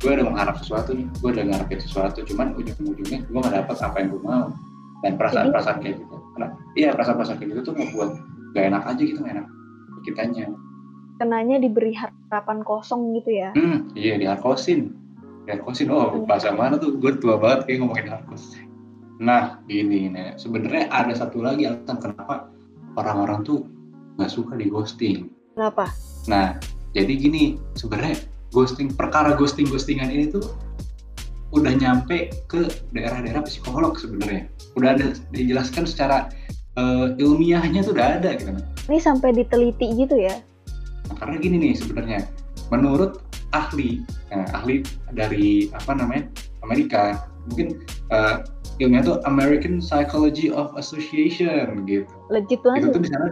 [0.00, 3.96] Gue udah mengharap sesuatu nih gue udah ngarepin sesuatu cuman ujung-ujungnya gue gak dapet apa
[3.98, 4.46] yang gue mau.
[5.00, 6.16] Dan perasaan-perasaan kayak gitu.
[6.38, 8.10] Kenapa iya perasaan-perasaan kayak gitu tuh membuat
[8.54, 9.46] gak enak aja gitu gak enak
[10.06, 10.46] kitanya.
[11.18, 13.52] Kenanya diberi harapan kosong gitu ya?
[13.52, 14.99] Hmm, iya diharkosin
[15.50, 16.94] diharkosin oh bahasa mana tuh?
[17.02, 18.54] Gue tua banget kayak ngomongin harkos
[19.20, 22.48] nah gini nih sebenarnya ada satu lagi alasan kenapa
[22.96, 23.68] orang-orang tuh
[24.16, 25.28] nggak suka di ghosting.
[25.52, 25.92] Kenapa?
[26.24, 26.56] Nah
[26.96, 28.16] jadi gini sebenarnya
[28.48, 30.56] ghosting perkara ghosting ghostingan ini tuh
[31.52, 32.64] udah nyampe ke
[32.96, 34.48] daerah-daerah psikolog sebenarnya.
[34.80, 36.32] Udah ada dijelaskan secara
[36.80, 38.56] uh, ilmiahnya tuh udah ada gitu
[38.90, 40.42] ini sampai diteliti gitu ya?
[41.06, 42.26] Nah, karena gini nih sebenarnya
[42.74, 44.02] menurut ahli.
[44.30, 46.30] Nah, ahli dari apa namanya
[46.62, 47.26] Amerika.
[47.50, 47.82] Mungkin
[48.12, 48.44] uh,
[48.78, 52.06] ilmiah tuh American Psychology of Association gitu.
[52.28, 52.80] Legit banget.
[52.84, 53.26] Itu tuh di sana,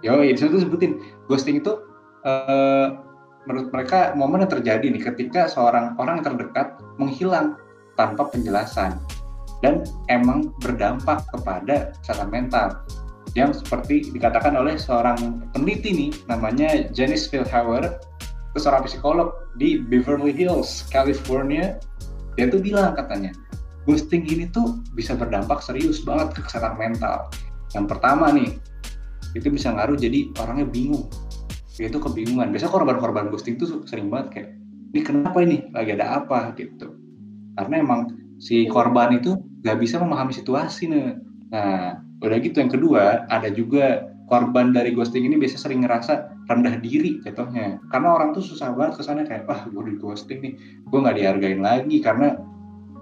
[0.00, 1.02] yo, di sana tuh sebutin.
[1.26, 1.78] Ghosting itu
[2.24, 3.02] uh,
[3.46, 7.58] menurut mereka momen yang terjadi nih ketika seorang orang terdekat menghilang
[7.98, 8.96] tanpa penjelasan
[9.62, 12.68] dan emang berdampak kepada kesehatan mental.
[13.32, 17.96] Yang seperti dikatakan oleh seorang peneliti nih namanya Janice Philhauer
[18.52, 21.80] itu seorang psikolog di Beverly Hills, California
[22.36, 23.32] dia tuh bilang katanya
[23.88, 27.32] ghosting ini tuh bisa berdampak serius banget ke kesehatan mental.
[27.72, 28.60] Yang pertama nih,
[29.32, 31.08] itu bisa ngaruh jadi orangnya bingung.
[31.80, 32.52] Itu kebingungan.
[32.52, 34.48] Biasanya korban-korban ghosting tuh sering banget kayak,
[34.92, 35.66] ini kenapa ini?
[35.72, 36.52] Lagi ada apa?
[36.54, 36.94] gitu.
[37.58, 38.00] Karena emang
[38.38, 39.34] si korban itu
[39.66, 41.18] gak bisa memahami situasi nih.
[41.50, 46.76] Nah, udah gitu yang kedua, ada juga korban dari ghosting ini biasa sering ngerasa rendah
[46.78, 47.80] diri jatuhnya.
[47.88, 50.54] Karena orang tuh susah banget ke sana kayak, wah gue di ghosting nih,
[50.88, 51.96] gue gak dihargain lagi.
[52.04, 52.36] Karena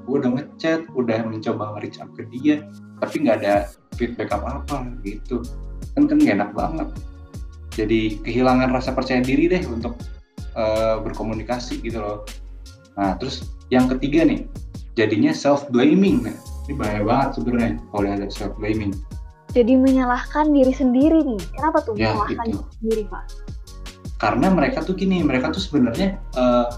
[0.07, 2.67] gue udah ngechat udah mencoba nge-reach up ke dia
[2.99, 5.45] tapi nggak ada feedback apa-apa gitu.
[5.95, 6.89] Kan kan gak enak banget.
[7.75, 9.95] Jadi kehilangan rasa percaya diri deh untuk
[10.59, 12.19] uh, berkomunikasi gitu loh.
[12.99, 14.45] Nah terus yang ketiga nih
[14.99, 16.37] jadinya self blaming nah,
[16.67, 18.93] ini bahaya banget sebenarnya kalau ada self blaming
[19.51, 21.43] jadi menyalahkan diri sendiri nih.
[21.55, 22.59] Kenapa tuh ya, menyalahkan itu.
[22.59, 23.25] diri sendiri pak?
[24.21, 26.69] Karena mereka tuh gini mereka tuh sebenarnya uh,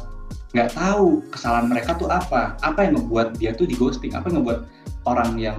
[0.53, 2.57] nggak tahu kesalahan mereka tuh apa.
[2.65, 4.17] Apa yang membuat dia tuh di ghosting?
[4.17, 4.69] Apa yang membuat
[5.05, 5.59] orang yang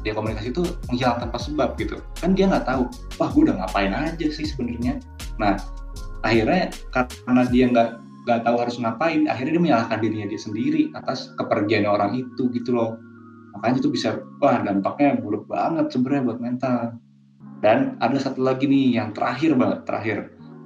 [0.00, 1.96] dia komunikasi itu menghilang tanpa sebab gitu?
[2.20, 5.00] Kan dia nggak tahu wah gue udah ngapain aja sih sebenarnya?
[5.40, 5.56] Nah
[6.20, 7.90] akhirnya karena dia nggak
[8.28, 12.76] nggak tahu harus ngapain akhirnya dia menyalahkan dirinya dia sendiri atas kepergian orang itu gitu
[12.76, 13.00] loh
[13.56, 16.80] makanya itu bisa wah dampaknya buruk banget sebenarnya buat mental
[17.60, 20.18] dan ada satu lagi nih yang terakhir banget terakhir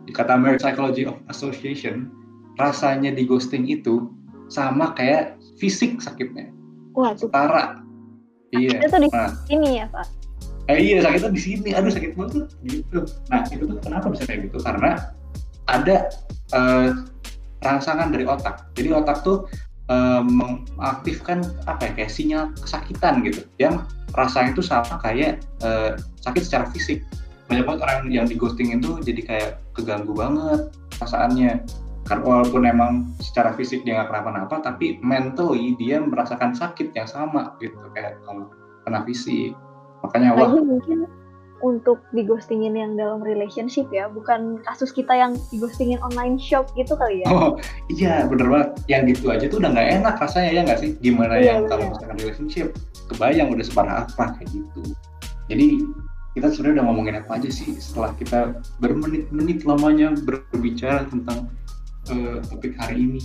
[0.05, 2.13] di kata American Psychology of Association
[2.61, 4.13] rasanya di ghosting itu
[4.53, 6.53] sama kayak fisik sakitnya.
[6.95, 7.83] Wah, setara.
[8.55, 8.87] Iya.
[8.87, 10.07] Itu di nah, sini ya, Pak.
[10.71, 11.69] Eh, iya, sakitnya di sini.
[11.75, 13.01] Aduh, sakit banget gitu.
[13.33, 14.59] Nah, itu tuh kenapa bisa kayak gitu?
[14.63, 15.11] Karena
[15.67, 15.97] ada
[16.55, 16.89] uh,
[17.65, 18.71] rangsangan dari otak.
[18.79, 19.49] Jadi otak tuh
[19.89, 23.45] uh, mengaktifkan apa ya kayak sinyal kesakitan gitu.
[23.61, 27.03] Yang rasanya itu sama kayak uh, sakit secara fisik.
[27.51, 31.61] Banyak banget orang yang di ghosting itu jadi kayak keganggu banget perasaannya.
[32.05, 37.57] Kan walaupun emang secara fisik dia nggak kenapa-napa tapi mentally dia merasakan sakit yang sama
[37.61, 38.53] gitu kayak kalau
[38.85, 39.57] kena fisik.
[40.05, 40.53] Makanya wah.
[40.53, 41.09] mungkin
[41.63, 47.23] untuk digostingin yang dalam relationship ya bukan kasus kita yang digostingin online shop gitu kali
[47.23, 47.55] ya oh
[47.93, 51.39] iya bener banget yang gitu aja tuh udah nggak enak rasanya ya nggak sih gimana
[51.39, 52.67] iya, yang kalau misalkan relationship
[53.13, 54.83] kebayang udah separah apa kayak gitu
[55.53, 55.67] jadi
[56.35, 61.47] kita sebenarnya udah ngomongin apa aja sih setelah kita bermenit-menit lamanya berbicara tentang
[62.11, 63.21] uh, topik hari ini?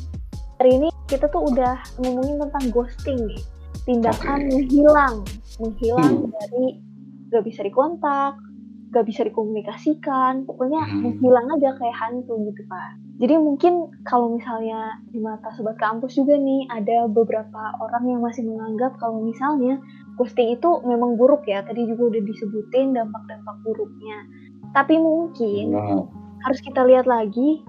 [0.61, 3.41] Hari ini kita tuh udah ngomongin tentang ghosting nih,
[3.89, 4.51] tindakan okay.
[4.53, 5.15] menghilang,
[5.57, 6.31] menghilang hmm.
[6.37, 6.65] dari
[7.29, 8.37] gak bisa dikontak,
[8.89, 10.99] gak bisa dikomunikasikan, pokoknya hmm.
[11.05, 12.97] menghilang aja kayak hantu gitu pak.
[13.19, 18.47] Jadi mungkin kalau misalnya di mata sobat kampus juga nih ada beberapa orang yang masih
[18.47, 19.75] menganggap kalau misalnya
[20.15, 21.59] ghosting itu memang buruk ya.
[21.67, 24.23] Tadi juga udah disebutin dampak-dampak buruknya.
[24.71, 26.07] Tapi mungkin wow.
[26.47, 27.59] harus kita lihat lagi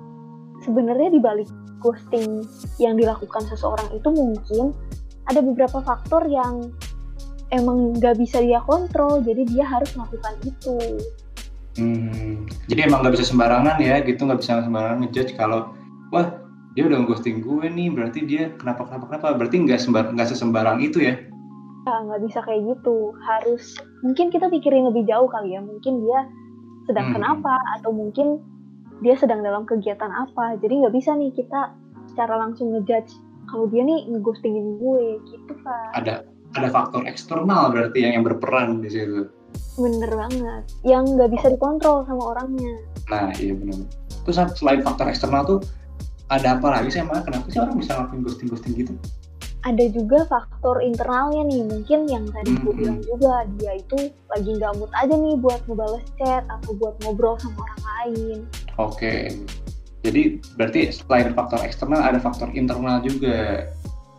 [0.62, 1.50] sebenarnya di balik
[1.82, 2.46] ghosting
[2.78, 4.70] yang dilakukan seseorang itu mungkin
[5.26, 6.70] ada beberapa faktor yang
[7.50, 10.76] emang nggak bisa dia kontrol jadi dia harus melakukan itu.
[11.78, 15.70] Hmm, jadi emang nggak bisa sembarangan ya gitu nggak bisa sembarangan ngejudge kalau
[16.10, 16.34] wah
[16.74, 19.26] dia udah ghosting gue nih berarti dia kenapa kenapa kenapa?
[19.38, 21.14] Berarti nggak sembar nggak sesembarang itu ya?
[21.86, 23.14] Nggak bisa kayak gitu.
[23.22, 26.26] Harus mungkin kita pikirin lebih jauh kali ya mungkin dia
[26.86, 27.16] sedang hmm.
[27.18, 28.42] kenapa atau mungkin
[29.00, 30.58] dia sedang dalam kegiatan apa.
[30.62, 31.74] Jadi nggak bisa nih kita
[32.10, 33.10] secara langsung ngejudge
[33.50, 36.22] kalau dia nih ngeghostingin gue gitu pak ada
[36.58, 39.30] ada faktor eksternal berarti yang yang berperan di situ.
[39.78, 40.62] Bener banget.
[40.82, 42.74] Yang nggak bisa dikontrol sama orangnya.
[43.10, 43.86] Nah iya bener.
[44.26, 45.58] Terus selain faktor eksternal tuh
[46.30, 48.94] ada apa lagi sih emang kenapa sih orang bisa ngelakuin ghosting ghosting gitu?
[49.60, 51.62] Ada juga faktor internalnya nih.
[51.68, 56.06] Mungkin yang tadi gue bilang juga dia itu lagi nggak mood aja nih buat ngebales
[56.16, 58.38] chat atau buat ngobrol sama orang lain.
[58.80, 58.96] Oke.
[58.96, 59.20] Okay.
[60.00, 63.68] jadi berarti selain faktor eksternal ada faktor internal juga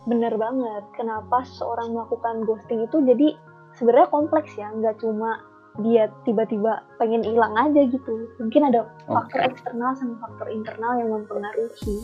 [0.06, 0.84] bener banget.
[0.98, 3.38] Kenapa seorang melakukan ghosting itu jadi
[3.78, 5.42] sebenarnya kompleks ya nggak cuma
[5.80, 8.28] dia tiba-tiba pengen hilang aja gitu.
[8.36, 9.48] Mungkin ada faktor okay.
[9.54, 11.96] eksternal sama faktor internal yang mempengaruhi.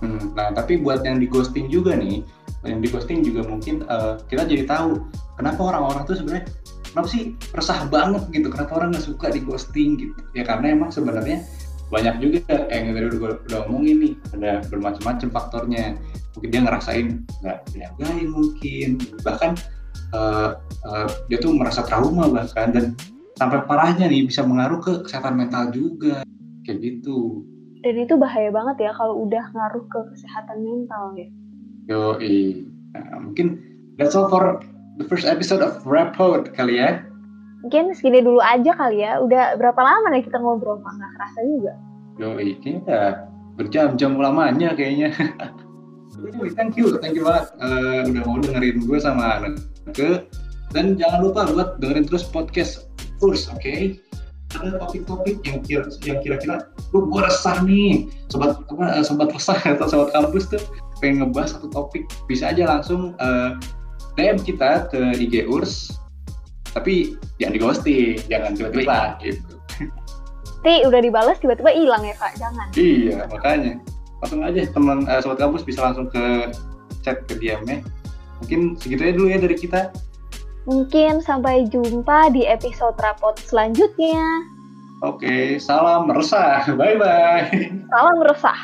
[0.00, 2.20] Hmm, nah tapi buat yang di ghosting juga nih
[2.68, 5.00] yang di ghosting juga mungkin uh, kita jadi tahu
[5.40, 6.44] kenapa orang-orang tuh sebenarnya
[6.92, 8.48] kenapa sih resah banget gitu?
[8.48, 10.16] Kenapa orang nggak suka di ghosting gitu?
[10.32, 11.44] Ya karena emang sebenarnya
[11.86, 15.84] banyak juga yang tadi udah, udah ngomongin nih ada bermacam-macam faktornya.
[16.34, 17.06] Mungkin dia ngerasain
[17.42, 18.88] nggak dihargain mungkin.
[19.22, 19.50] Bahkan
[20.12, 22.74] uh, uh, dia tuh merasa trauma bahkan.
[22.74, 22.84] Dan
[23.38, 26.26] sampai parahnya nih bisa mengaruh ke kesehatan mental juga.
[26.66, 27.46] Kayak gitu.
[27.86, 31.28] Dan itu bahaya banget ya kalau udah ngaruh ke kesehatan mental ya.
[31.86, 32.18] Yo,
[32.90, 33.62] nah, mungkin
[33.94, 34.58] that's all for
[34.98, 37.06] the first episode of Rapod kali ya.
[37.66, 39.18] Mungkin segini dulu aja kali ya.
[39.18, 40.92] Udah berapa lama nih kita ngobrol, Pak?
[41.02, 41.72] Nggak kerasa juga.
[42.14, 43.26] Yo, kayaknya
[43.58, 45.10] berjam-jam lamanya kayaknya.
[46.54, 49.58] thank you, thank you banget uh, udah mau dengerin gue sama anak
[49.98, 50.22] ke
[50.70, 52.86] dan jangan lupa buat dengerin terus podcast
[53.18, 53.58] kurs, oke?
[53.58, 53.98] Okay?
[54.54, 59.58] Ada topik-topik yang kira yang kira-kira gue gue resah nih, sobat apa eh, sobat resah
[59.74, 60.62] atau sobat kampus tuh
[61.02, 63.58] pengen ngebahas satu topik bisa aja langsung uh,
[64.14, 66.05] eh, DM kita ke IG Urs
[66.76, 69.56] tapi jangan di ghosting jangan tiba-tiba gitu
[70.66, 73.80] Nanti udah dibalas tiba-tiba hilang ya kak jangan iya makanya
[74.20, 76.52] langsung aja teman uh, sobat kampus bisa langsung ke
[77.00, 77.80] chat ke DM-nya
[78.42, 79.88] mungkin segitu aja dulu ya dari kita
[80.66, 84.50] Mungkin sampai jumpa di episode rapot selanjutnya.
[85.06, 86.66] Oke, salam resah.
[86.78, 87.70] Bye-bye.
[87.86, 88.58] Salam resah.